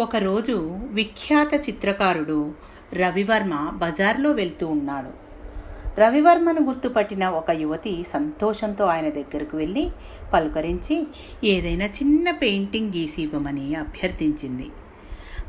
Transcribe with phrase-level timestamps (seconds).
[0.00, 2.52] ఒకరోజు విఖ్యాత చిత్రకారుడు
[2.92, 5.10] రవివర్మ బజార్లో వెళ్తూ ఉన్నాడు.
[6.00, 9.90] రవివర్మను గుర్తుపట్టిన ఒక యువతి సంతోషంతో ఆయన దగ్గరకు వెళ్ళి
[10.32, 11.06] పలుకరించి
[11.44, 14.70] ఏదైనా చిన్న పెయింటింగ్ గీసి ఇవ్వమని అభ్యర్థించింది.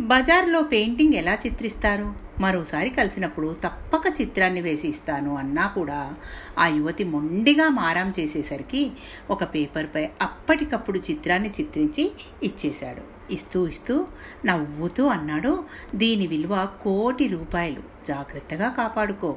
[0.00, 2.12] బజార్లో పెయింటింగ్ ఎలా చిత్రిస్తారు?
[2.40, 6.14] మరోసారి కలిసినప్పుడు తప్పక చిత్రాన్ని వేసి ఇస్తాను అన్నా కూడా
[6.58, 8.92] ఆ యువతి మొండిగా మారాం చేసేసరికి
[9.30, 13.13] ఒక పేపర్పై అప్పటికప్పుడు చిత్రాన్ని చిత్రించి ఇచ్చేశాడు.
[13.30, 14.06] ఇస్తూ ఇస్తూ
[14.46, 15.64] నవ్వుతూ అన్నాడు.
[15.94, 17.94] దీని విలువ కోటి రూపాయలు.
[18.08, 19.36] జాగ్రత్తగా కాపాడుకో.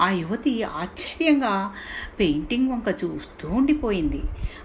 [0.00, 1.72] ఆ యువతి ఆశ్చర్యంగా
[2.20, 4.22] పెయింటింగ్ వంక చూస్తూ ఉండిపోయింది.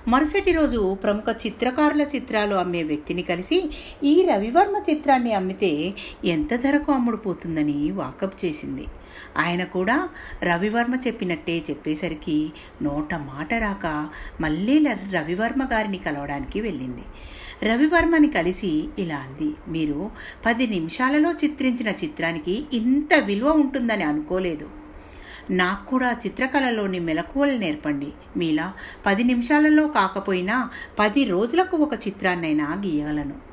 [0.07, 3.69] మరుసటి రోజు ప్రముఖ చిత్రకారుల చిత్రాలు అమ్మే వ్యక్తిని కలిసి
[4.03, 5.93] ఈ రవివర్మ చిత్రాన్ని అమ్మితే
[6.25, 8.85] ఎంత ధరకు అమ్ముడుపోతుందని వాకప్ చేసింది.
[9.37, 10.09] ఆయన కూడా
[10.43, 12.51] రవివర్మ చెప్పినట్టే చెప్పేసరికి
[12.81, 14.09] నోట మాట రాక
[14.41, 17.01] మళ్ళీ రవివర్మ గారిని కలవడానికి వెళ్ళింది.
[17.63, 19.55] రవివర్మని కలిసి ఇలా అంది.
[19.67, 20.11] మీరు
[20.45, 24.69] పది నిమిషాలలో చిత్రించిన చిత్రానికి ఇంత విలువ ఉంటుందని అనుకోలేదు.
[25.49, 28.07] నాకు కూడా చిత్రకళలోని మెలకువలు నేర్పండి.
[28.37, 28.73] మీలా
[29.05, 33.50] పది నిమిషాలలో కాకపోయినా పది రోజులకు ఒక చిత్రాన్నైనా గీయగలను.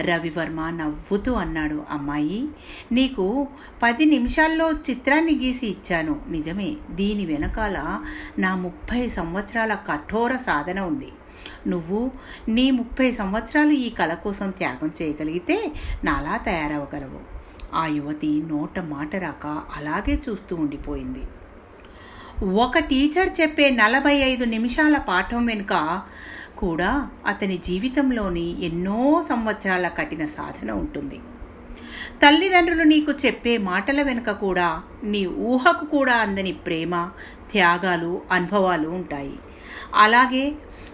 [0.00, 2.48] రవివర్మ నవ్వుతూ అన్నాడు అమ్మాయి
[2.92, 3.48] నీకు
[3.82, 6.20] పది నిమిషాల్లో చిత్రాన్ని గీసి ఇచ్చాను.
[6.28, 8.04] నిజమే దీని వెనకాల
[8.38, 11.12] నా ముప్పై సంవత్సరాల కఠోర సాధన ఉంది.
[11.66, 12.10] నువ్వు
[12.48, 15.72] నీ ముప్పై సంవత్సరాలు ఈ కళ కోసం త్యాగం చేయగలిగితే
[16.04, 17.40] నాలా తయారవగలవు.
[17.74, 21.22] ఆ యువతి నోట మాట రాక అలాగే చూస్తూ ఉండిపోయింది.
[22.44, 26.02] ఒక టీచర్ చెప్పే నలభై ఐదు నిమిషాల పాఠం వెనుక
[26.58, 31.20] కూడా అతని జీవితంలోని ఎన్నో సంవత్సరాల కఠిన సాధన ఉంటుంది.
[32.22, 37.10] తల్లిదండ్రులు నీకు చెప్పే మాటల వెనుక కూడా నీ ఊహకు కూడా అందని ప్రేమ
[37.52, 39.38] త్యాగాలు అనుభవాలు ఉంటాయి.
[39.94, 40.52] అలాగే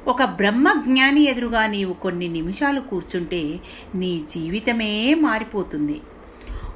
[0.08, 3.60] ఒక బ్రహ్మజ్ఞాని ఎదురుగా నీవు కొన్ని నిమిషాలు కూర్చుంటే
[3.94, 6.00] నీ జీవితమే మారిపోతుంది.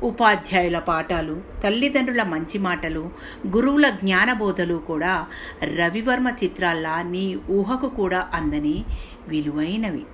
[0.02, 3.10] ఉపాధ్యాయుల పాఠాలు తల్లిదండ్రుల మంచి మాటలు
[3.46, 5.26] గురువుల జ్ఞానబోధలు కూడా
[5.62, 8.84] రవివర్మ చిత్రాల్లా నీ ఊహకు కూడా అందని
[9.28, 10.06] విలువైనవి.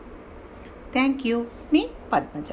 [0.92, 1.44] Thank you.
[1.72, 2.44] మీ పద్మజ.